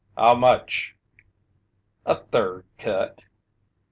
"How 0.17 0.33
much?" 0.33 0.95
"A 2.07 2.15
third 2.15 2.65
cut." 2.79 3.19